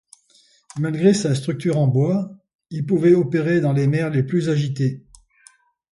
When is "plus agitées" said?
4.23-5.05